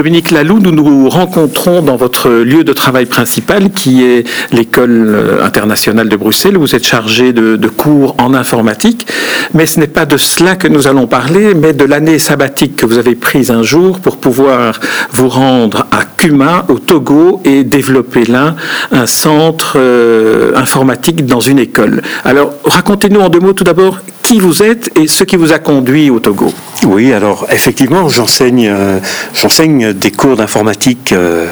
[0.00, 5.44] Dominique Lalou, nous nous rencontrons dans votre lieu de travail principal qui est l'école euh,
[5.44, 6.56] internationale de Bruxelles.
[6.56, 9.06] Vous êtes chargé de, cours en informatique,
[9.52, 12.86] mais ce n'est pas de cela que nous allons parler, mais de l'année sabbatique que
[12.86, 14.80] vous avez prise un jour pour pouvoir
[15.12, 18.56] vous rendre à Kuma, au Togo, et développer là
[18.92, 22.00] un centre euh, informatique dans une école.
[22.24, 25.58] Alors, racontez-nous en deux mots tout d'abord qui vous êtes et ce qui vous a
[25.58, 26.54] conduit au Togo.
[26.86, 31.46] Oui, alors effectivement, j'enseigne, euh, des cours d'informatique euh,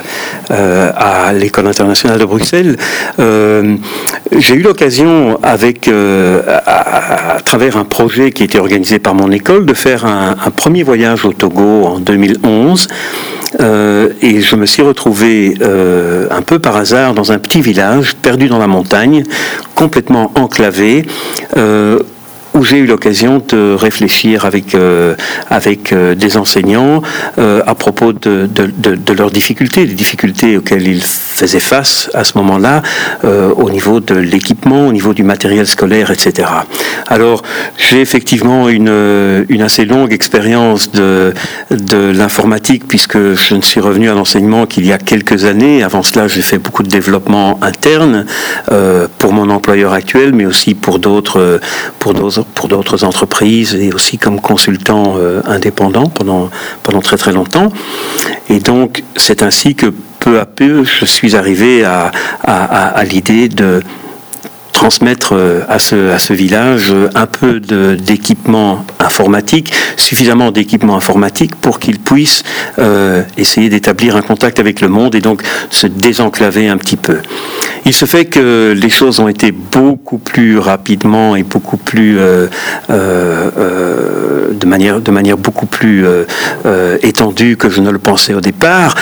[0.51, 2.77] euh, à l'école internationale de Bruxelles.
[3.19, 9.75] j'ai eu l'occasion, avec à, travers un projet qui était organisé par mon école, de
[9.75, 12.89] faire un, un premier voyage au Togo en 2011.
[13.61, 15.55] et je me suis retrouvé
[16.31, 19.25] un peu par hasard dans un petit village perdu dans la montagne,
[19.75, 21.07] complètement enclavé
[22.55, 25.15] où j'ai eu l'occasion de réfléchir avec, euh,
[25.51, 27.03] avec euh, des enseignants
[27.39, 32.37] euh, à propos de, de, leurs difficultés, les difficultés auxquelles ils faisaient face à ce
[32.39, 32.83] moment-là
[33.57, 36.49] au niveau de l'équipement, au niveau du matériel scolaire, etc.
[37.09, 37.43] Alors
[37.77, 41.33] j'ai effectivement une, une assez longue expérience de,
[41.71, 45.83] de l'informatique puisque je ne suis revenu à l'enseignement qu'il y a quelques années.
[45.83, 48.25] Avant cela, j'ai fait beaucoup de développement interne
[49.19, 51.61] pour mon employeur actuel, mais aussi pour d'autres
[52.55, 56.51] pour d'autres entreprises et aussi comme consultant euh, indépendant pendant,
[57.03, 57.73] très très longtemps.
[58.49, 63.83] Et donc c'est ainsi que peu à peu je suis arrivé à l'idée de
[64.79, 72.45] transmettre euh, à ce, village un peu d'équipement informatique, suffisamment d'équipement informatique pour qu'il puisse
[72.79, 77.19] euh, essayer d'établir un contact avec le monde et donc se désenclaver un petit peu.
[77.87, 82.47] Il se fait que les choses ont été beaucoup plus rapidement et beaucoup plus euh,
[84.53, 86.07] de manière beaucoup plus
[87.03, 88.95] étendue que je ne le pensais au départ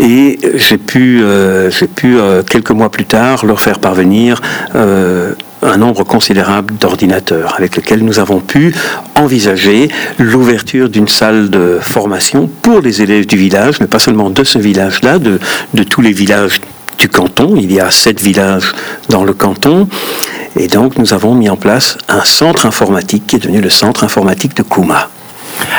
[0.00, 1.22] et j'ai pu
[1.70, 2.16] j'ai pu
[2.48, 4.40] quelques mois plus tard leur faire parvenir
[4.74, 8.74] euh, un nombre considérable d'ordinateurs avec lesquels nous avons pu
[9.14, 14.44] envisager l'ouverture d'une salle de formation pour les élèves du village, mais pas seulement de
[14.44, 15.40] ce village-là, de,
[15.74, 16.60] de tous les villages
[16.98, 17.54] du canton.
[17.56, 18.72] Il y a sept villages
[19.08, 19.88] dans le canton.
[20.58, 24.04] Et donc nous avons mis en place un centre informatique qui est devenu le centre
[24.04, 25.10] informatique de Kouma.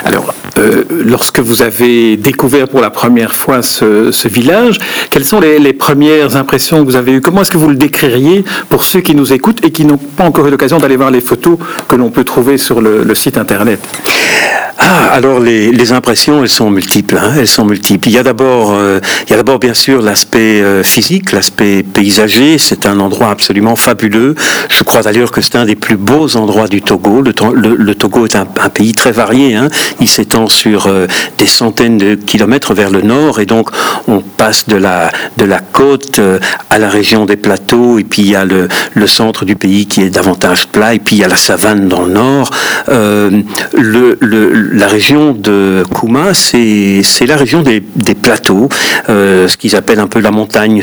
[0.05, 4.77] Alors, euh, lorsque vous avez découvert pour la première fois ce, village,
[5.09, 7.21] quelles sont les, premières impressions que vous avez eues?
[7.21, 10.23] Comment est-ce que vous le décririez pour ceux qui nous écoutent et qui n'ont pas
[10.23, 11.57] encore eu l'occasion d'aller voir les photos
[11.87, 13.79] que l'on peut trouver sur le site internet?
[14.79, 17.17] Ah, alors les, impressions, elles sont multiples.
[17.17, 18.07] Hein, elles sont multiples.
[18.07, 21.83] Il y a d'abord, euh, il y a d'abord bien sûr l'aspect euh, physique, l'aspect
[21.83, 22.57] paysager.
[22.57, 24.35] C'est un endroit absolument fabuleux.
[24.69, 27.21] Je crois d'ailleurs que c'est un des plus beaux endroits du Togo.
[27.21, 29.55] Le, Togo est un, pays très varié.
[29.55, 29.69] Hein.
[29.99, 33.69] Il s'étend sur euh, des centaines de kilomètres vers le nord, et donc
[34.07, 36.19] on passe de la de la côte
[36.69, 39.85] à la région des plateaux, et puis il y a le, le centre du pays
[39.85, 42.49] qui est davantage plat, et puis il y a la savane dans le nord.
[42.87, 44.17] le
[44.77, 47.81] la région de Kouma, c'est la région des,
[48.15, 48.69] plateaux,
[49.09, 50.81] euh, ce qu'ils appellent un peu la montagne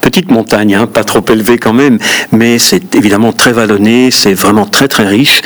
[0.00, 1.98] petite montagne, hein, pas trop élevée quand même,
[2.32, 5.42] mais c'est évidemment très vallonné, c'est vraiment très très riche.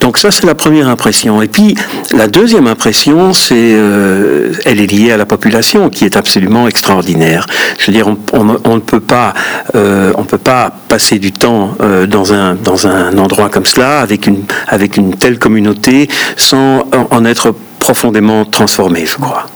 [0.00, 1.42] Donc ça c'est la première impression.
[1.42, 1.76] Et puis
[2.16, 7.46] la deuxième impression, c'est, euh, elle est liée à la population qui est absolument extraordinaire.
[7.78, 9.34] Je veux dire, on, ne peut pas,
[9.74, 14.26] euh, peut pas passer du temps euh, dans un dans un endroit comme cela avec
[14.26, 19.46] une avec une telle communauté sans en être profondément transformé, je crois.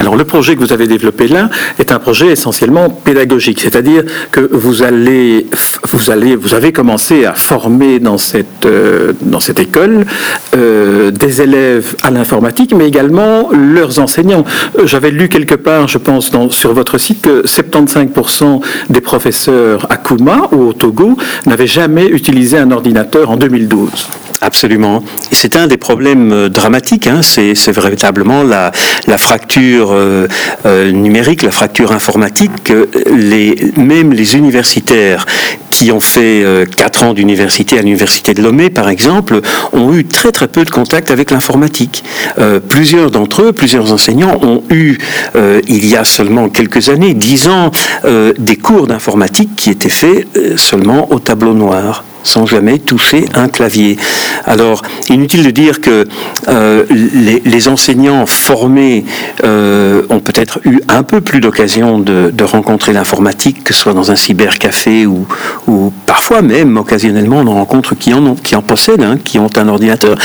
[0.00, 1.48] Alors le projet que vous avez développé là
[1.78, 5.46] est un projet essentiellement pédagogique, c'est-à-dire que vous allez,
[5.90, 10.04] vous allez, vous avez commencé à former dans cette euh, dans cette école
[10.56, 14.44] euh, des élèves à l'informatique, mais également leurs enseignants.
[14.78, 19.96] Euh, j'avais lu quelque part, je pense, sur votre site que 75% des professeurs à
[19.96, 21.16] Kouma ou au Togo
[21.46, 24.08] n'avaient jamais utilisé un ordinateur en 2012.
[24.44, 25.02] Absolument.
[25.32, 27.06] C'est un des problèmes euh, dramatiques.
[27.06, 27.22] Hein.
[27.22, 28.72] C'est, véritablement la,
[29.16, 30.28] fracture euh,
[30.66, 32.70] euh, numérique, la fracture informatique.
[33.78, 35.24] Même les universitaires
[35.70, 36.44] qui ont fait
[36.76, 39.40] quatre ans d'université à l'université de Lomé, par exemple,
[39.72, 42.04] ont eu très très peu de contact avec l'informatique.
[42.68, 44.98] plusieurs d'entre eux, plusieurs enseignants ont eu,
[45.66, 47.72] il y a seulement quelques années, dix ans,
[48.38, 53.96] des cours d'informatique qui étaient faits seulement au tableau noir sans jamais toucher un clavier.
[54.46, 56.06] Alors, inutile de dire que
[56.48, 59.04] euh, les, enseignants formés
[59.44, 64.10] euh, ont peut-être eu un peu plus d'occasion de, rencontrer l'informatique, que ce soit dans
[64.10, 65.26] un cybercafé ou,
[66.06, 69.48] parfois même, occasionnellement, on en rencontre qui en, ont, qui en possèdent, hein, qui ont
[69.56, 70.18] un ordinateur.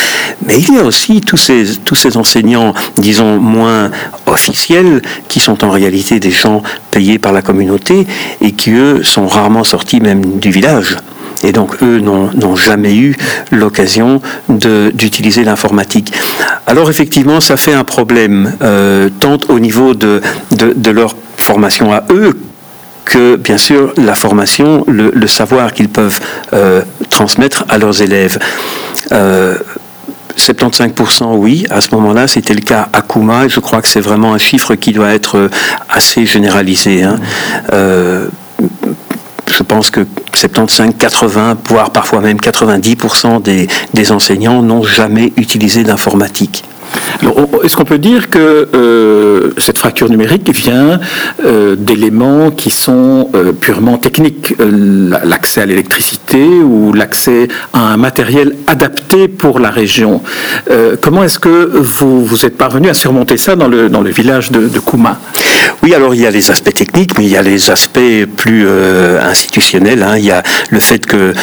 [0.45, 3.89] Mais il y a aussi tous ces enseignants, disons, moins
[4.25, 6.61] officiels, qui sont en réalité des gens
[6.91, 8.05] payés par la communauté
[8.41, 10.97] et qui, eux, sont rarement sortis même du village
[11.43, 13.15] et donc eux n'ont jamais eu
[13.51, 16.13] l'occasion d'utiliser l'informatique.
[16.67, 20.21] Alors effectivement, ça fait un problème, euh, tant au niveau de,
[20.51, 22.39] de, leur formation à eux
[23.05, 26.19] que bien sûr la formation, le, savoir qu'ils peuvent
[26.53, 28.39] euh, transmettre à leurs élèves.
[29.11, 33.87] 75% euh, oui, à ce moment-là, c'était le cas à Kuma, et je crois que
[33.87, 35.49] c'est vraiment un chiffre qui doit être
[35.89, 37.03] assez généralisé.
[37.03, 37.17] Hein
[39.49, 46.63] je pense que 75, 80, voire parfois même 90% des, enseignants n'ont jamais utilisé d'informatique.
[47.63, 50.99] Est-ce qu'on peut dire que euh, cette fracture numérique vient
[51.45, 58.55] euh, d'éléments qui sont euh, purement techniques, l'accès à l'électricité ou l'accès à un matériel
[58.67, 60.21] adapté pour la région?
[61.01, 64.51] Comment est-ce que vous, vous êtes parvenu à surmonter ça dans le, dans le village
[64.51, 65.19] de, de Kouma?
[65.83, 68.67] Oui, alors il y a les aspects techniques, mais il y a les aspects plus
[69.21, 70.03] institutionnels.
[70.03, 70.17] Hein.
[70.17, 71.33] Il y a le fait que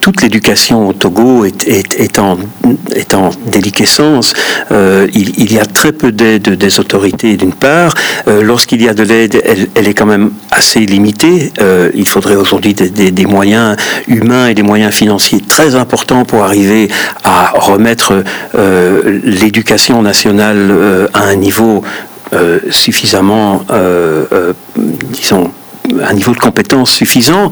[0.00, 2.38] toute l'éducation au Togo est, est, en,
[2.94, 4.34] est en déliquescence.
[4.72, 7.94] Euh, il, y a très peu d'aide des autorités d'une part.
[8.28, 9.42] Euh, lorsqu'il y a de l'aide,
[9.74, 11.52] elle, est quand même assez limitée.
[11.60, 13.76] Euh, il faudrait aujourd'hui des, moyens
[14.08, 16.88] humains et des moyens financiers très importants pour arriver
[17.24, 18.24] à remettre
[19.24, 21.82] l'éducation nationale à un niveau
[22.70, 23.64] suffisamment,
[25.10, 25.50] disons,
[26.02, 27.50] un niveau de compétence suffisant.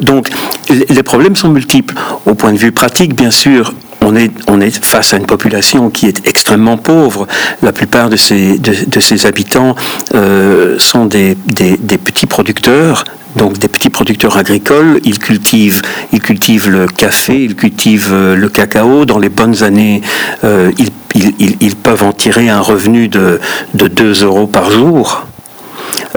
[0.00, 0.28] donc,
[0.68, 1.94] les problèmes sont multiples.
[2.26, 3.74] Au point de vue pratique, bien sûr,
[4.04, 7.26] on est, face à une population qui est extrêmement pauvre.
[7.62, 8.58] La plupart de ces,
[9.26, 9.74] habitants
[10.14, 11.36] euh, sont des,
[12.04, 13.04] petits producteurs,
[13.36, 15.00] donc des petits producteurs agricoles.
[15.04, 19.04] Ils cultivent, ils cultivent le café, ils cultivent euh, le cacao.
[19.04, 20.02] Dans les bonnes années,
[20.44, 23.38] euh, ils, peuvent en tirer un revenu de,
[23.74, 25.26] de 2 euros par jour.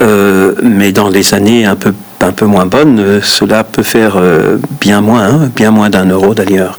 [0.01, 4.17] Mais dans les années un peu un peu moins bonnes, cela peut faire
[4.81, 6.77] bien moins, hein, bien moins d'un euro d'ailleurs.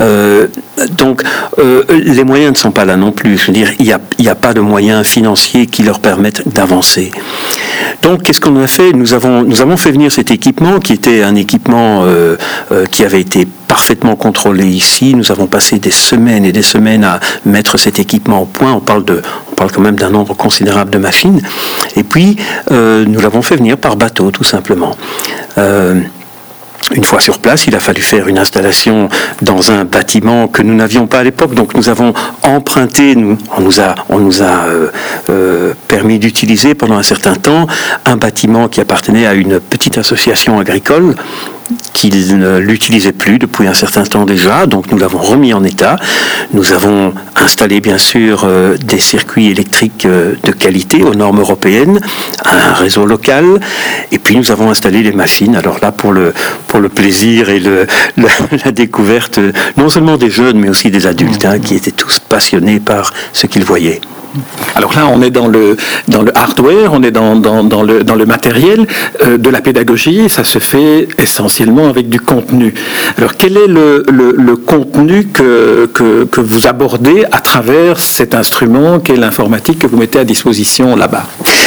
[0.00, 0.46] Euh,
[0.96, 1.22] donc,
[1.58, 3.38] euh, les moyens ne sont pas là non plus.
[3.38, 7.10] Je veux dire, il n'y a, a, pas de moyens financiers qui leur permettent d'avancer.
[8.02, 8.92] Donc, qu'est-ce qu'on a fait?
[8.92, 12.36] Nous avons, nous avons fait venir cet équipement qui était un équipement euh,
[12.90, 15.14] qui avait été parfaitement contrôlé ici.
[15.14, 18.72] Nous avons passé des semaines et des semaines à mettre cet équipement au point.
[18.72, 19.22] On parle, de,
[19.52, 21.40] on parle quand même d'un nombre considérable de machines.
[21.96, 22.36] Et puis,
[22.70, 24.96] nous l'avons fait venir par bateau, tout simplement.
[26.94, 29.08] Une fois sur place, il a fallu faire une installation
[29.42, 31.54] dans un bâtiment que nous n'avions pas à l'époque.
[31.54, 33.14] Donc nous avons emprunté,
[33.56, 34.90] on nous a, euh,
[35.28, 37.66] euh, permis d'utiliser pendant un certain temps
[38.06, 41.14] un bâtiment qui appartenait à une petite association agricole
[41.92, 45.96] qu'il ne l'utilisait plus depuis un certain temps déjà, donc nous l'avons remis en état.
[46.52, 52.00] Nous avons installé bien sûr euh, des circuits électriques euh, de qualité aux normes européennes,
[52.44, 53.60] un réseau local,
[54.12, 55.56] et puis nous avons installé les machines.
[55.56, 56.32] Alors là, pour le,
[56.88, 57.60] plaisir et
[58.64, 59.38] la, découverte,
[59.76, 63.46] non seulement des jeunes, mais aussi des adultes, hein, qui étaient tous passionnés par ce
[63.46, 64.00] qu'ils voyaient.
[64.74, 65.76] Alors là, on est dans le,
[66.08, 68.86] dans le hardware, on est dans, dans, le, dans le matériel
[69.24, 72.74] euh, de la pédagogie, ça se fait essentiellement avec du contenu.
[73.16, 79.16] Alors quel est le, le, contenu que, que, vous abordez à travers cet instrument qu'est
[79.16, 81.26] l'informatique que vous mettez à disposition là-bas?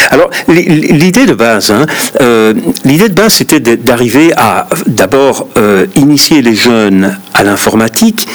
[0.09, 1.85] Alors l'idée de base, hein,
[2.21, 2.53] euh,
[2.85, 8.27] l'idée de base, c'était d'arriver à d'abord euh, initier les jeunes à l'informatique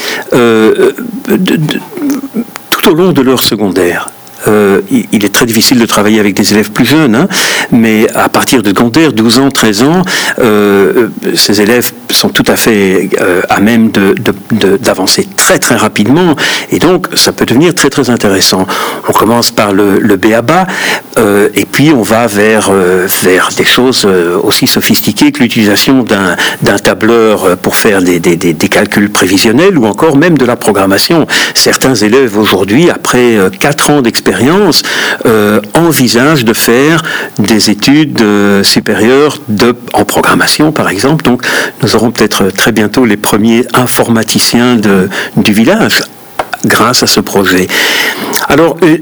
[2.71, 4.09] tout au long de leur secondaire.
[4.49, 7.29] Euh, il est très difficile de travailler avec des élèves plus jeunes, hein,
[7.73, 10.03] mais à partir de secondaire, 12 ans, 13 ans,
[10.39, 13.91] euh, ces élèves sont tout à fait euh, à même
[14.81, 16.37] d'avancer très très rapidement,
[16.71, 18.67] et donc ça peut devenir très très intéressant.
[19.09, 20.67] On commence par le, le BABA,
[21.55, 22.71] et puis on va vers,
[23.57, 24.07] des choses
[24.43, 28.21] aussi sophistiquées que l'utilisation d'un tableur pour faire des,
[28.71, 31.27] calculs prévisionnels, ou encore même de la programmation.
[31.55, 34.83] Certains élèves aujourd'hui, après 4 ans d'expérience, expérience
[35.75, 37.03] envisagent de faire
[37.39, 38.23] des études
[38.63, 41.25] supérieures de, en programmation, par exemple.
[41.25, 41.43] Donc,
[41.83, 44.77] nous aurons peut-être très bientôt les premiers informaticiens
[45.37, 46.03] du village
[46.65, 47.67] grâce à ce projet.
[48.49, 48.99] Alors, euh,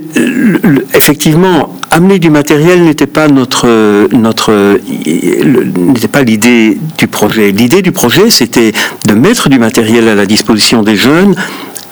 [0.94, 3.68] effectivement, amener du matériel n'était pas notre,
[4.12, 7.50] notre n'était pas l'idée du projet.
[7.50, 8.72] L'idée du projet, c'était
[9.06, 11.34] de mettre du matériel à la disposition des jeunes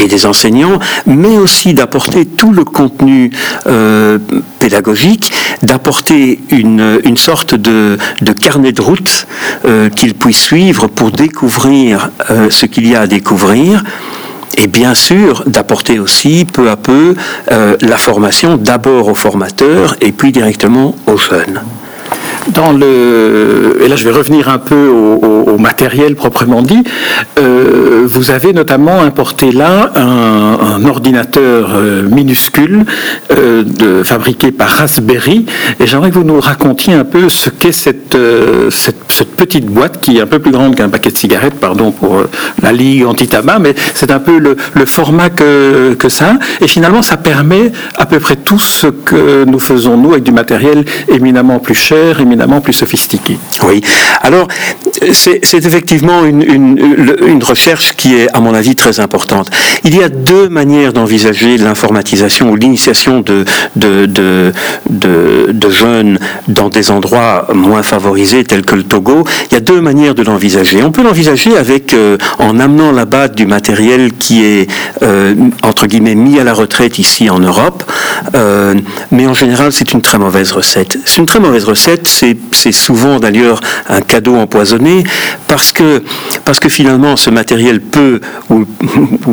[0.02, 3.30] et des enseignants, mais aussi d'apporter tout le contenu
[3.66, 4.18] euh,
[4.58, 5.32] pédagogique,
[5.62, 7.98] d'apporter une, sorte de,
[8.40, 9.26] carnet de route
[9.64, 12.10] euh, qu'ils puissent suivre pour découvrir
[12.50, 13.82] ce qu'il y a à découvrir
[14.56, 17.14] et bien sûr d'apporter aussi peu à peu
[17.50, 21.62] euh, la formation d'abord aux formateurs et puis directement aux jeunes.
[22.48, 26.82] Et là je vais revenir un peu au, matériel proprement dit,
[27.38, 32.84] euh, vous avez notamment importé là un, ordinateur euh, minuscule
[33.30, 35.46] euh, fabriqué par Raspberry,
[35.78, 38.16] et j'aimerais que vous nous racontiez un peu ce qu'est cette,
[39.36, 42.22] petite boîte qui est un peu plus grande qu'un paquet de cigarettes, pardon pour
[42.62, 44.56] la Ligue anti-tabac, mais c'est un peu le,
[44.86, 49.60] format que, que ça et finalement ça permet à peu près tout ce que nous
[49.60, 52.20] faisons nous avec du matériel éminemment plus cher,
[52.60, 53.38] plus sophistiqué.
[53.64, 53.80] Oui.
[54.22, 54.48] Alors,
[55.12, 59.50] c'est effectivement une, recherche qui est, à mon avis, très importante.
[59.84, 63.44] Il y a deux manières d'envisager l'informatisation ou l'initiation de
[63.76, 64.52] de, de,
[64.88, 66.18] de, jeunes
[66.48, 69.24] dans des endroits moins favorisés tels que le Togo.
[69.50, 70.82] Il y a deux manières de l'envisager.
[70.82, 74.70] On peut l'envisager avec euh, en amenant là-bas du matériel qui est
[75.02, 77.82] euh, entre guillemets mis à la retraite ici en Europe,
[78.34, 78.74] euh,
[79.10, 80.98] mais en général c'est une très mauvaise recette.
[81.04, 84.91] C'est une très mauvaise recette c'est souvent d'ailleurs un cadeau empoisonné
[85.46, 86.02] parce que,
[86.68, 88.20] finalement ce matériel peut
[88.50, 88.64] ou,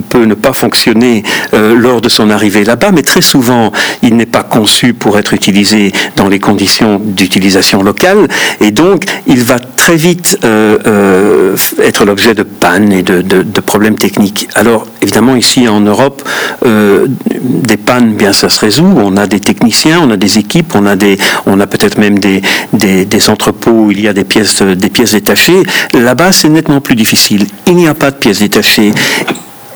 [0.10, 1.24] peut ne pas fonctionner
[1.54, 5.34] euh, lors de son arrivée là-bas, mais très souvent il n'est pas conçu pour être
[5.34, 8.28] utilisé dans les conditions d'utilisation locale
[8.62, 13.96] et donc il va très vite euh, euh, être l'objet de pannes et de, problèmes
[13.96, 14.48] techniques.
[14.53, 16.22] Alors évidemment ici en Europe,
[16.63, 18.93] des pannes, bien ça se résout.
[18.96, 23.29] On a des techniciens, on a des équipes, on a a peut-être même des, des,
[23.31, 25.63] entrepôts où il y a des pièces, des pièces détachées.
[25.96, 27.48] Là-bas, c'est nettement plus difficile.
[27.65, 28.91] Il n'y a pas de pièces détachées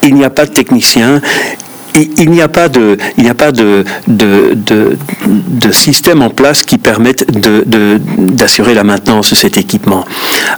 [0.03, 1.21] il n'y a pas de techniciens
[1.95, 6.63] il n'y a pas de, il n'y a pas de, de, de, système en place
[6.63, 10.05] qui permette d'assurer la maintenance de cet équipement.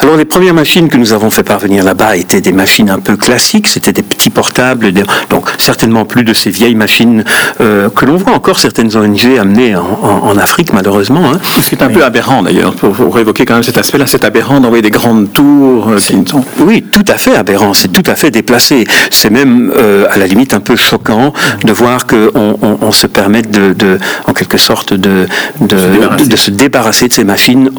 [0.02, 3.16] Alors les premières machines que nous avons fait parvenir là-bas étaient des machines un peu
[3.16, 4.92] classiques, c'était des petits portables,
[5.30, 7.24] donc certainement plus de ces vieilles machines
[7.62, 11.32] euh, que l'on voit encore certaines ONG amener en, Afrique malheureusement.
[11.32, 11.40] Hein.
[11.62, 14.90] C'est un peu aberrant d'ailleurs, pour, évoquer quand même cet aspect-là, c'est aberrant d'envoyer des
[14.90, 16.44] grandes tours euh, qui sont...
[16.60, 18.86] Oui, tout à fait aberrant, c'est tout à fait déplacé.
[19.12, 21.25] C'est même euh, à la limite un peu choquant
[21.64, 25.28] de voir qu'on on, se permet de, en quelque sorte de,
[25.62, 27.70] de, se débarrasser de ces machines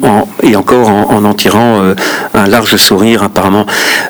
[0.43, 1.95] et encore en, en, tirant euh,
[2.33, 3.65] un large sourire apparemment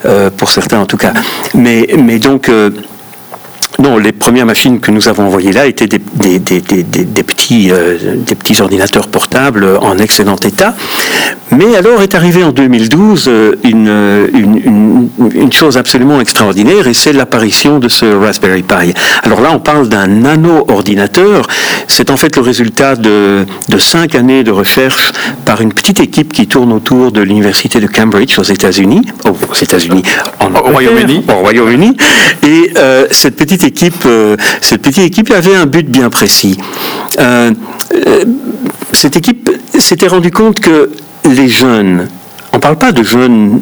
[0.05, 1.13] euh, pour certains en tout cas.
[1.53, 2.69] Mais, mais donc euh,
[3.79, 9.07] non, les premières machines que nous avons envoyées là étaient des, petits, des petits ordinateurs
[9.07, 10.75] portables en excellent état.
[11.51, 13.87] Mais alors est arrivée en 2012 euh, une,
[14.33, 18.93] une, une, chose absolument extraordinaire et c'est l'apparition de ce Raspberry Pi.
[19.23, 21.47] Alors là, on parle d'un nano-ordinateur.
[21.87, 25.13] C'est en fait le résultat de, de, cinq années de recherche
[25.45, 30.03] par une petite équipe qui tourne autour de l'université de Cambridge aux États-Unis, aux États-Unis,
[30.41, 31.95] au Royaume-Uni, au Royaume-Uni.
[32.45, 33.63] Et euh, cette petite
[34.05, 36.57] euh, cette petite équipe avait un but bien précis.
[38.93, 40.89] cette équipe s'était rendu compte que
[41.25, 42.07] les jeunes,
[42.53, 43.59] on ne parle pas de jeunes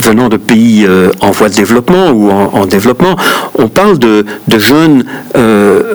[0.00, 3.16] venant de pays euh, en voie de développement ou en, développement,
[3.58, 4.24] on parle de,
[4.58, 5.04] jeunes
[5.36, 5.94] euh,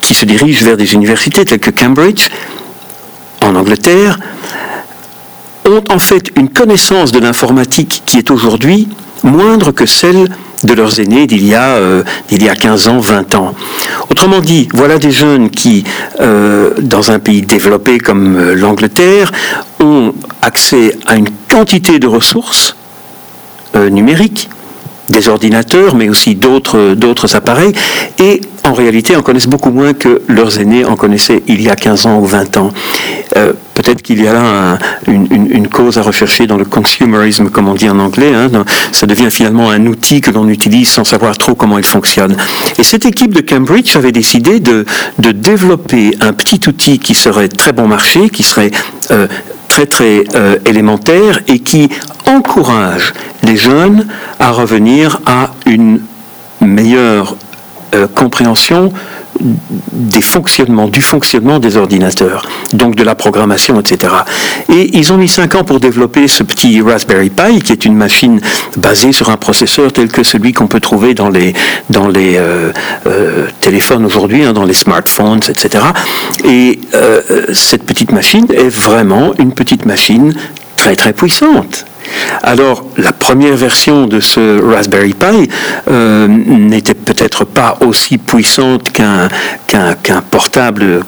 [0.00, 2.28] qui se dirigent vers des universités telles que Cambridge,
[3.42, 4.18] en Angleterre,
[5.68, 8.88] ont en fait une connaissance de l'informatique qui est aujourd'hui
[9.22, 10.28] moindre que celle
[10.64, 13.54] de leurs aînés d'il y, a, euh, y a 15 ans, 20 ans.
[14.10, 15.84] Autrement dit, voilà des jeunes qui,
[16.20, 19.32] euh, dans un pays développé comme euh, l'Angleterre,
[19.80, 22.76] ont accès à une quantité de ressources
[23.74, 24.50] numériques,
[25.08, 27.72] des ordinateurs, mais aussi d'autres, d'autres appareils,
[28.18, 31.76] et en réalité en connaissent beaucoup moins que leurs aînés en connaissaient il y a
[31.76, 32.70] 15 ans ou 20 ans.
[33.36, 37.74] Euh, peut-être qu'il y a là une, cause à rechercher dans le consumerisme, comme on
[37.74, 38.32] dit en anglais.
[38.34, 38.50] Hein.
[38.92, 42.36] ça devient finalement un outil que l'on utilise sans savoir trop comment il fonctionne.
[42.78, 44.84] Et cette équipe de Cambridge avait décidé de,
[45.18, 48.70] développer un petit outil qui serait très bon marché, qui serait
[49.10, 49.26] euh,
[49.68, 51.88] très très euh, élémentaire et qui
[52.26, 54.06] encourage les jeunes
[54.38, 56.00] à revenir à une
[56.60, 57.36] meilleure
[58.14, 58.92] compréhension
[59.40, 64.12] des fonctionnements, du fonctionnement des ordinateurs, donc de la programmation, etc.
[64.68, 67.96] Et ils ont mis cinq ans pour développer ce petit Raspberry Pi, qui est une
[67.96, 68.40] machine
[68.76, 71.54] basée sur un processeur tel que celui qu'on peut trouver dans les,
[71.90, 72.72] dans les euh,
[73.06, 75.84] euh, téléphones aujourd'hui, hein, dans les smartphones, etc.
[76.44, 77.22] Et euh,
[77.52, 80.34] cette petite machine est vraiment une petite machine
[80.76, 81.86] très très puissante.
[82.42, 85.48] Alors, la première version de ce Raspberry Pi
[85.90, 91.02] euh, n'était peut-être pas aussi puissante qu'un portable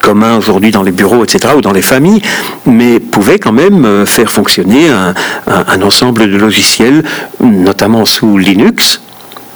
[0.00, 2.22] commun aujourd'hui dans les bureaux, etc., ou dans les familles,
[2.66, 7.02] mais pouvait quand même euh, faire fonctionner un, ensemble de logiciels,
[7.40, 9.00] notamment sous Linux,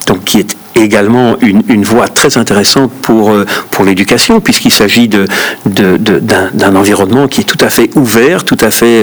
[0.06, 3.44] donc qui est également une, voie très intéressante pour, euh,
[3.84, 9.02] l'éducation, puisqu'il s'agit d'un, environnement qui est tout à fait ouvert, tout à fait,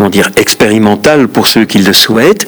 [0.00, 2.46] comment dire, expérimental pour ceux qui le souhaitent.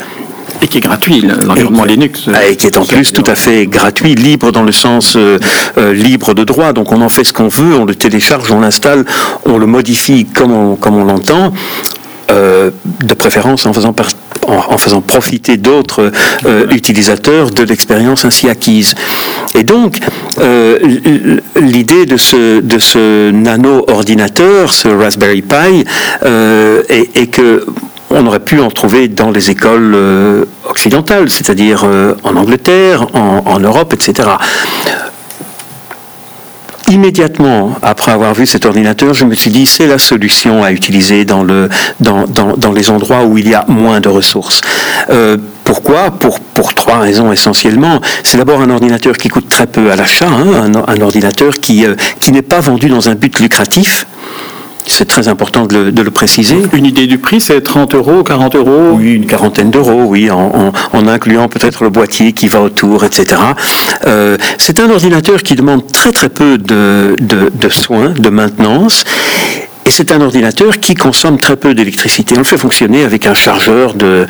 [0.63, 2.25] Et qui est gratuit, l'environnement Linux.
[2.49, 5.19] Et qui est en plus tout à fait gratuit, libre dans le sens
[5.77, 6.73] libre de droit.
[6.73, 9.05] Donc on en fait ce qu'on veut, on le télécharge, on l'installe,
[9.45, 11.53] on le modifie comme on, comme on l'entend.
[12.31, 13.95] de préférence en faisant
[14.47, 16.11] en, faisant profiter d'autres
[16.47, 18.95] euh, utilisateurs de l'expérience ainsi acquise.
[19.55, 19.99] Et donc,
[20.39, 20.79] euh,
[21.61, 25.85] l'idée de ce, de ce nano-ordinateur, ce Raspberry Pi,
[26.25, 27.67] euh, est, que
[28.11, 29.97] on aurait pu en trouver dans les écoles
[30.69, 31.87] occidentales, c'est-à-dire
[32.23, 34.29] en Angleterre, en, Europe, etc
[36.93, 41.25] immédiatement après avoir vu cet ordinateur, je me suis dit c'est la solution à utiliser
[41.25, 41.69] dans, le,
[42.01, 44.61] dans, dans, dans les endroits où il y a moins de ressources.
[45.11, 45.37] Euh,
[45.73, 47.99] pourquoi pour, pour trois raisons essentiellement.
[48.25, 51.87] C'est d'abord un ordinateur qui coûte très peu à l'achat, hein, un, un, ordinateur qui,
[51.87, 54.07] euh, qui n'est pas vendu dans un but lucratif.
[54.85, 56.57] C'est très important de le, préciser.
[56.75, 60.73] Une idée du prix, c'est 30 euros, 40 euros Oui, une quarantaine d'euros, oui, en,
[60.93, 63.41] incluant peut-être le boîtier qui va autour, etc.
[64.07, 69.05] Euh, c'est un ordinateur qui demande très très peu de, de soins, de maintenance,
[69.85, 72.35] et c'est un ordinateur qui consomme très peu d'électricité.
[72.37, 74.27] On le fait fonctionner avec un chargeur de,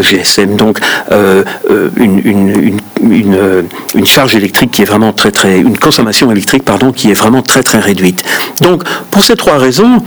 [0.00, 0.56] GSM.
[0.56, 0.78] Donc
[1.12, 3.62] euh, euh euh,
[3.94, 5.58] une, charge électrique qui est vraiment très très...
[5.58, 8.22] Une consommation électrique, pardon, qui est vraiment très très réduite.
[8.60, 10.02] Donc pour ces trois raisons,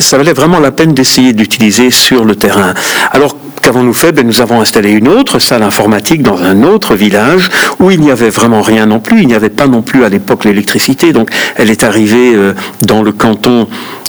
[0.00, 2.74] ça valait vraiment la peine d'essayer d'utiliser sur le terrain.
[3.12, 4.10] Alors Qu'avons-nous fait?
[4.10, 8.10] Ben, Nous avons installé une autre salle informatique dans un autre village où il n'y
[8.10, 9.22] avait vraiment rien non plus.
[9.22, 11.12] Il n'y avait pas non plus à l'époque l'électricité.
[11.12, 12.32] Donc elle est arrivée
[12.80, 13.61] dans le canton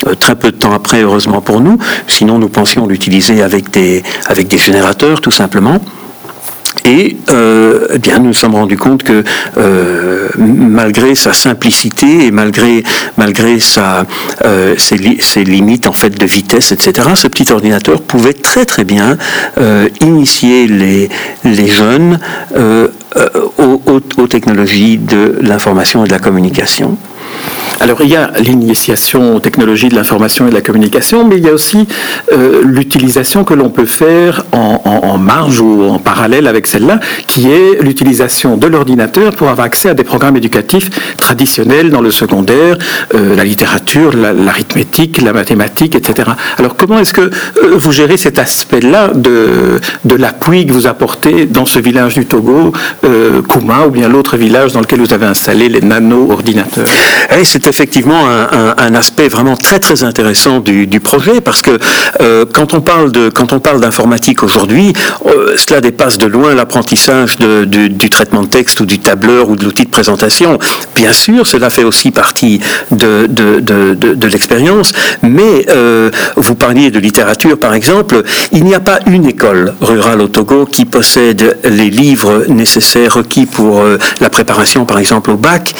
[0.08, 1.78] euh, très peu de temps après, heureusement pour nous.
[2.08, 5.80] Sinon, nous pensions l'utiliser avec des, avec des générateurs, tout simplement.
[6.86, 9.24] Et euh, eh bien, nous nous sommes rendus compte que
[9.58, 12.84] euh, malgré sa simplicité et malgré,
[13.16, 14.06] malgré sa,
[14.78, 19.18] ses, limites en fait de vitesse, etc., ce petit ordinateur pouvait très très bien
[20.02, 21.10] initier les,
[21.46, 22.20] les jeunes
[23.60, 23.82] aux,
[24.18, 26.98] aux technologies de l'information et de la communication.
[27.84, 31.44] Alors il y a l'initiation aux technologies de l'information et de la communication, mais il
[31.44, 31.86] y a aussi
[32.32, 37.82] euh, l'utilisation que l'on peut faire en, marge ou en parallèle avec celle-là, qui est
[37.82, 42.78] l'utilisation de l'ordinateur pour avoir accès à des programmes éducatifs traditionnels dans le secondaire,
[43.16, 46.32] euh, la littérature, l'arithmétique, la, mathématique, etc.
[46.58, 47.30] Alors comment est-ce que euh,
[47.76, 49.80] vous gérez cet aspect-là de,
[50.16, 52.72] l'appui que vous apportez dans ce village du Togo,
[53.48, 56.88] Kouma, ou bien l'autre village dans lequel vous avez installé les nano-ordinateurs?
[57.32, 61.78] Eh, C'est effectivement un, aspect vraiment très très intéressant du, projet parce que
[62.22, 64.94] euh, quand on parle de quand on parle d'informatique aujourd'hui,
[65.26, 69.66] euh, cela dépasse de loin l'apprentissage du, traitement de texte ou du tableur ou de
[69.66, 70.60] l'outil de présentation.
[70.96, 72.60] Bien sûr, cela fait aussi partie
[72.92, 73.28] de,
[74.28, 79.74] l'expérience, mais euh, vous parliez de littérature par exemple, il n'y a pas une école
[79.82, 83.84] rurale au Togo qui possède les livres nécessaires requis pour
[84.22, 85.74] la préparation par exemple au bac.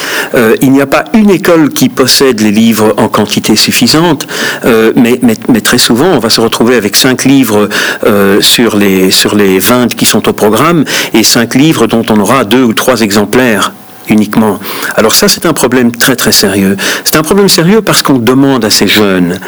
[0.62, 4.28] Il n'y a pas une école qui possède les livres en quantité suffisante,
[4.66, 7.70] euh, mais, très souvent, on va se retrouver avec cinq livres
[8.06, 12.20] euh, sur, les, sur les 20 qui sont au programme et cinq livres dont on
[12.20, 13.74] aura deux ou trois exemplaires
[14.10, 14.60] uniquement.
[14.96, 16.76] Alors ça, c'est un problème très très sérieux.
[17.04, 19.40] C'est un problème sérieux parce qu'on demande à ces jeunes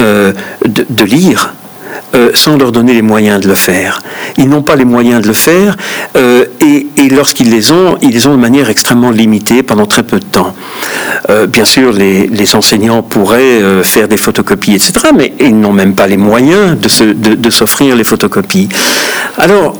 [0.00, 0.32] euh,
[0.66, 1.54] de lire,
[2.14, 4.02] euh, sans leur donner les moyens de le faire.
[4.36, 5.76] Ils n'ont pas les moyens de le faire
[6.16, 10.18] euh, et, lorsqu'ils les ont, ils les ont de manière extrêmement limitée pendant très peu
[10.18, 10.54] de temps.
[11.30, 16.06] Euh, bien sûr, les, enseignants pourraient faire des photocopies, etc., mais ils n'ont même pas
[16.06, 18.68] les moyens de, s'offrir les photocopies.
[19.38, 19.74] Alors,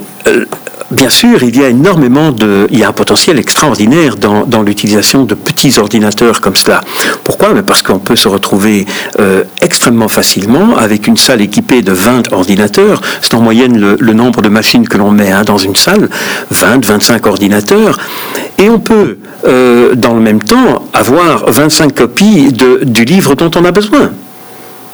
[0.93, 5.25] bien sûr, il y a énormément de, il y a un potentiel extraordinaire dans, l'utilisation
[5.25, 6.81] de petits ordinateurs comme cela.
[7.23, 7.49] Pourquoi?
[7.65, 8.85] Parce qu'on peut se retrouver
[9.19, 13.01] euh, extrêmement facilement avec une salle équipée de 20 ordinateurs.
[13.21, 16.07] C'est en moyenne le, nombre de machines que l'on met hein, dans une salle,
[16.51, 17.99] 20, 25 ordinateurs.
[18.57, 23.65] Et on peut, euh, dans le même temps, avoir 25 copies du livre dont on
[23.65, 24.11] a besoin.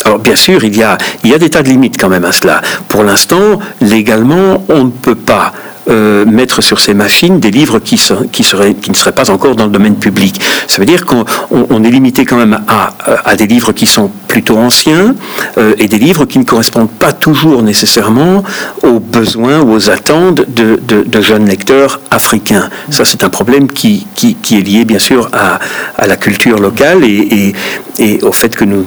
[0.05, 2.61] Alors bien sûr, il y a des tas de limites quand même à cela.
[2.87, 5.53] Pour l'instant, légalement, on ne peut pas
[5.89, 9.95] euh, mettre sur ces machines des livres qui, ne seraient pas encore dans le domaine
[9.95, 10.39] public.
[10.67, 14.57] Ça veut dire qu'on on est limité quand même à, des livres qui sont plutôt
[14.57, 15.15] anciens
[15.57, 18.43] euh, et des livres qui ne correspondent pas toujours nécessairement
[18.83, 22.69] aux besoins ou aux attentes de, jeunes lecteurs africains.
[22.89, 25.59] Ça, c'est un problème qui, est lié bien sûr à,
[26.05, 28.85] la culture locale et au fait que nous,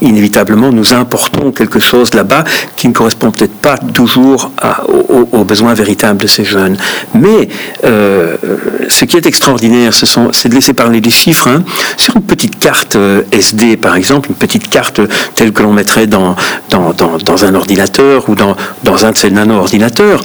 [0.00, 2.44] inévitablement, nous importons quelque chose là-bas
[2.76, 4.50] qui ne correspond peut-être pas toujours
[5.32, 6.76] aux, besoins véritables de ces jeunes.
[7.14, 7.48] Mais
[7.84, 8.36] euh,
[8.88, 11.48] ce qui est extraordinaire, c'est de laisser parler des chiffres.
[11.48, 11.64] Hein.
[11.96, 15.00] Sur une petite carte euh, SD, par exemple, une petite carte
[15.34, 16.36] telle que l'on mettrait dans,
[16.72, 20.22] un ordinateur ou dans, dans un de ces nano-ordinateurs,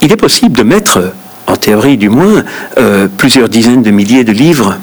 [0.00, 1.12] il est possible de mettre,
[1.46, 2.44] en théorie du moins,
[2.78, 4.76] euh, plusieurs dizaines de milliers de livres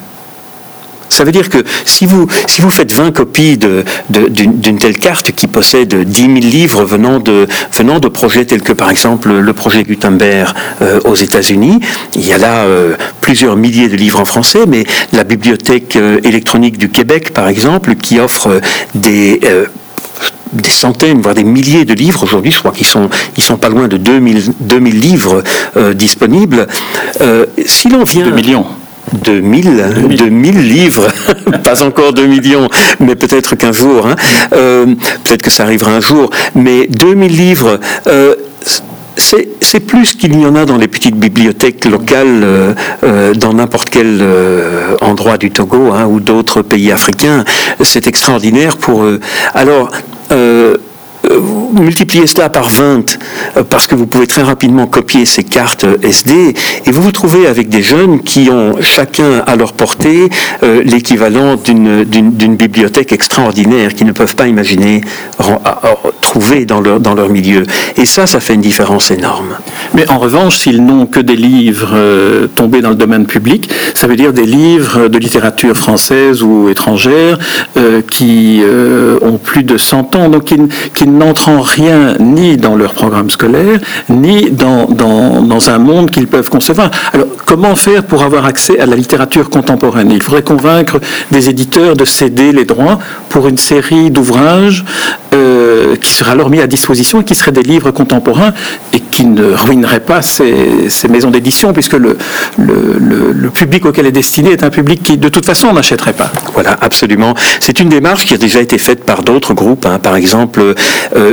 [1.09, 3.57] ça veut dire que si vous, si vous faites 20 copies
[4.09, 8.73] d'une telle carte qui possède 10 000 livres venant de, venant de projets tels que
[8.73, 11.79] par exemple le projet Gutenberg euh, aux États-Unis,
[12.15, 16.19] il y a là euh, plusieurs milliers de livres en français, mais la bibliothèque euh,
[16.23, 18.59] électronique du Québec par exemple, qui offre
[18.93, 19.39] des
[20.53, 23.89] des centaines, voire des milliers de livres aujourd'hui, je crois qu'ils sont, sont pas loin
[23.89, 25.43] de 2000, 2000 livres
[25.93, 26.67] disponibles.
[27.65, 28.23] si l'on vient...
[28.23, 28.65] 2 millions.
[29.13, 31.07] 2000, 2000 livres,
[31.63, 32.67] pas encore 2 millions,
[32.99, 34.15] mais peut-être qu'un jour, hein.
[34.53, 34.85] euh,
[35.23, 38.35] peut-être que ça arrivera un jour, mais 2000 livres, euh,
[39.17, 44.23] c'est plus qu'il y en a dans les petites bibliothèques locales euh, dans n'importe quel
[45.01, 47.43] endroit du Togo hein, ou d'autres pays africains.
[47.81, 49.19] C'est extraordinaire pour eux.
[49.53, 49.89] Alors,
[51.81, 53.17] multipliez cela par 20
[53.57, 56.53] euh, parce que vous pouvez très rapidement copier ces cartes SD
[56.85, 60.29] et vous vous trouvez avec des jeunes qui ont chacun à leur portée
[60.63, 65.01] euh, l'équivalent d'une bibliothèque extraordinaire qu'ils ne peuvent pas imaginer
[66.21, 67.63] trouver dans leur, dans leur milieu.
[67.97, 69.57] Et ça, ça fait une différence énorme.
[69.93, 74.07] Mais en revanche, s'ils n'ont que des livres euh, tombés dans le domaine public, ça
[74.07, 77.37] veut dire des livres de littérature française ou étrangère
[78.09, 78.61] qui
[79.21, 83.79] ont plus de 100 ans, donc qui n'entrent en rien ni dans leur programme scolaire,
[84.09, 86.91] ni dans, dans, un monde qu'ils peuvent concevoir.
[87.13, 90.11] Alors, comment faire pour avoir accès à la littérature contemporaine?
[90.11, 90.99] Il faudrait convaincre
[91.31, 92.99] des éditeurs de céder les droits
[93.29, 94.83] pour une série d'ouvrages
[95.33, 98.53] euh, qui sera alors mis à disposition et qui seraient des livres contemporains
[98.93, 102.17] et qui ne ruineraient pas ces, ces maisons d'édition, puisque le,
[102.57, 106.31] le, le, public auquel est destiné est un public qui, de toute façon, n'achèterait pas.
[106.53, 107.33] Voilà, absolument.
[107.59, 109.85] C'est une démarche qui a déjà été faite par d'autres groupes.
[109.85, 109.99] Hein.
[109.99, 110.75] Par exemple,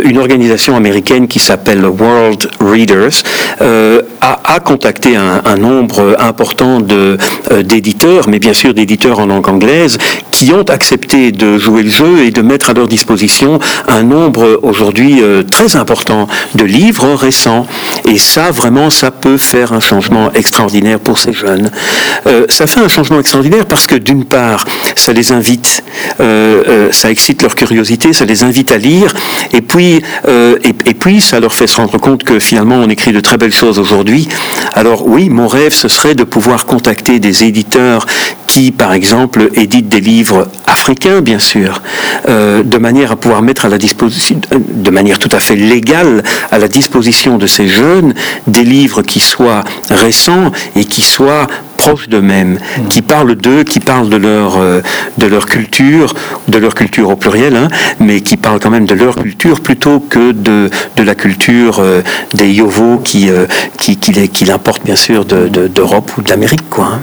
[0.05, 3.23] une organisation américaine qui s'appelle World Readers
[3.61, 7.17] euh, a, a, contacté un, nombre important euh,
[7.63, 9.99] d'éditeurs, mais bien sûr d'éditeurs en langue anglaise,
[10.31, 13.59] qui ont accepté de jouer le jeu et de mettre à leur disposition
[13.89, 17.67] un nombre aujourd'hui euh, très important de livres récents.
[18.09, 21.71] Et ça, vraiment, ça peut faire un changement extraordinaire pour ces jeunes.
[22.27, 25.83] Euh, ça fait un changement extraordinaire parce que d'une part, ça les invite,
[26.19, 29.13] ça excite leur curiosité, ça les invite à lire,
[29.53, 29.61] et
[30.29, 33.21] euh, et, et, puis, ça leur fait se rendre compte que finalement, on écrit de
[33.21, 34.29] très belles choses aujourd'hui.
[34.75, 38.07] Alors oui, mon rêve, ce serait de pouvoir contacter des éditeurs
[38.47, 41.81] qui, par exemple, éditent des livres africains, bien sûr,
[42.29, 46.23] euh, de manière à pouvoir mettre à la disposition, de manière tout à fait légale,
[46.51, 48.15] à la disposition de ces jeunes,
[48.47, 51.47] des livres qui soient récents et qui soient
[51.83, 52.89] proches d'eux-mêmes, mmh.
[52.89, 54.81] qui parlent d'eux, qui parlent de leur, euh,
[55.19, 56.15] de leur culture,
[56.49, 57.69] de leur culture au pluriel, hein,
[57.99, 62.03] mais qui parlent quand même de leur culture plutôt que de, de la culture euh,
[62.35, 63.47] des Yovo qui, euh,
[63.79, 66.69] qui, qui, qui l'importent bien sûr d'Europe de, ou d'Amérique.
[66.71, 67.01] Quoi, hein.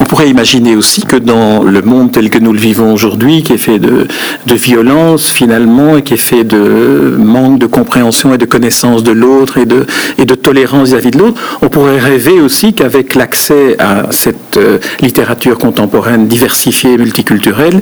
[0.00, 3.54] On pourrait imaginer aussi que dans le monde tel que nous le vivons aujourd'hui, qui
[3.54, 4.06] est fait de,
[4.46, 9.12] de violence finalement, et qui est fait de manque de compréhension et de connaissance de
[9.12, 9.86] l'autre et de,
[10.18, 14.78] et de tolérance vis-à-vis de l'autre, on pourrait rêver aussi qu'avec l'accès à cette euh,
[15.00, 17.80] littérature contemporaine diversifiée multiculturelle,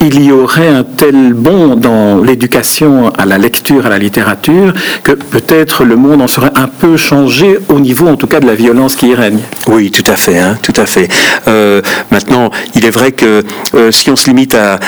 [0.00, 5.12] il y aurait un tel bond dans l'éducation à la lecture, à la littérature, que
[5.12, 8.54] peut-être le monde en serait un peu changé au niveau en tout cas de la
[8.54, 9.40] violence qui y règne.
[9.68, 11.08] Oui, tout à fait, hein, tout à fait.
[11.48, 13.44] Euh, maintenant, il est vrai que
[13.74, 14.78] euh, si on se limite à,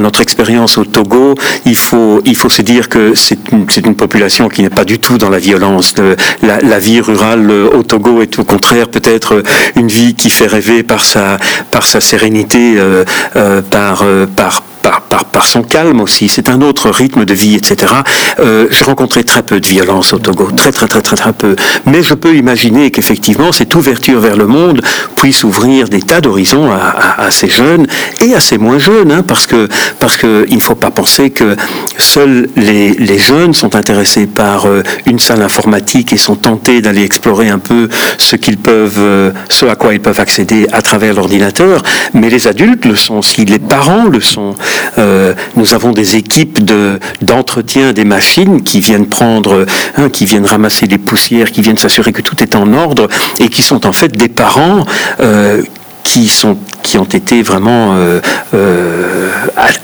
[0.00, 1.34] notre expérience au Togo,
[1.66, 5.28] il faut, se dire que c'est une, une, population qui n'est pas du tout dans
[5.28, 5.94] la violence.
[6.42, 9.42] La, la, vie rurale au Togo est au contraire peut-être
[9.76, 11.36] une vie qui fait rêver par sa,
[11.70, 13.04] par sa sérénité, euh,
[13.36, 14.04] euh par,
[14.36, 16.28] par par, par, par son calme aussi.
[16.28, 17.92] C'est un autre rythme de vie, etc.
[18.38, 21.56] Euh, J'ai rencontré très peu de violence au Togo, très très très très très peu.
[21.86, 24.82] Mais je peux imaginer qu'effectivement cette ouverture vers le monde
[25.16, 27.86] puisse ouvrir des tas d'horizons à, à, à, ces jeunes
[28.20, 31.30] et à ces moins jeunes, hein, parce que parce que il ne faut pas penser
[31.30, 31.56] que
[31.98, 37.02] seuls les, les jeunes sont intéressés par euh, une salle informatique et sont tentés d'aller
[37.04, 37.88] explorer un peu
[38.18, 41.82] ce qu'ils peuvent, euh, ce à quoi ils peuvent accéder à travers l'ordinateur.
[42.14, 44.54] Mais les adultes le sont aussi, les parents le sont.
[44.98, 50.46] Euh, nous avons des équipes de d'entretien des machines qui viennent prendre, hein, qui viennent
[50.46, 53.92] ramasser les poussières, qui viennent s'assurer que tout est en ordre et qui sont en
[53.92, 54.84] fait des parents
[55.20, 55.62] euh,
[56.02, 56.56] qui sont
[56.90, 58.20] qui ont été vraiment euh,
[58.52, 59.30] euh,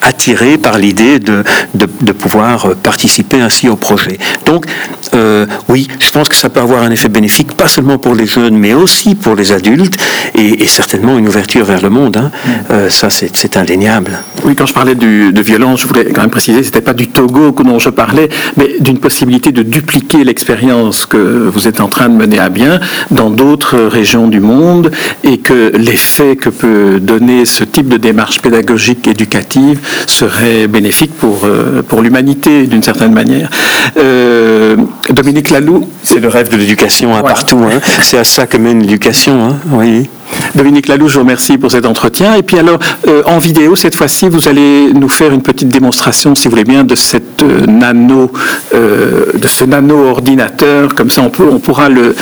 [0.02, 4.18] attirés par l'idée de, de, de, pouvoir participer ainsi au projet.
[4.44, 4.66] Donc,
[5.14, 8.26] euh, oui, je pense que ça peut avoir un effet bénéfique, pas seulement pour les
[8.26, 9.96] jeunes, mais aussi pour les adultes,
[10.34, 12.16] et, et certainement une ouverture vers le monde.
[12.16, 12.32] Hein.
[12.68, 12.90] Mm.
[12.90, 14.18] ça, c'est indéniable.
[14.44, 17.06] Oui, quand je parlais du, de violence, je voulais quand même préciser, c'était pas du
[17.06, 22.08] Togo dont je parlais, mais d'une possibilité de dupliquer l'expérience que vous êtes en train
[22.08, 22.80] de mener à bien
[23.12, 24.90] dans d'autres régions du monde,
[25.22, 31.44] et que l'effet que peut donner ce type de démarche pédagogique éducative serait bénéfique pour,
[31.44, 33.50] euh, pour l'humanité d'une certaine manière.
[33.96, 34.76] Euh,
[35.10, 35.88] Dominique Laloux.
[36.02, 37.60] C'est le rêve de l'éducation hein, partout.
[37.64, 37.80] Hein.
[38.02, 39.48] C'est à ça que mène l'éducation.
[39.48, 39.56] Hein.
[39.70, 40.08] Oui.
[40.54, 42.34] Dominique Laloux, je vous remercie pour cet entretien.
[42.34, 46.34] Et puis alors, euh, en vidéo, cette fois-ci, vous allez nous faire une petite démonstration,
[46.34, 48.32] si vous voulez bien, de cette euh, nano,
[48.74, 50.94] euh, de ce nano ordinateur.
[50.94, 52.14] Comme ça, on, peut, on pourra le,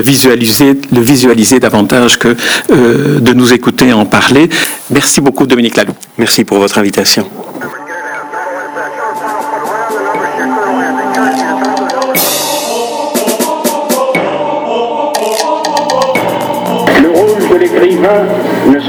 [0.00, 2.36] visualiser, le visualiser davantage que
[2.68, 4.48] de nous écouter en parler.
[4.90, 5.94] Merci beaucoup, Dominique Laloux.
[6.18, 7.26] Merci pour votre invitation.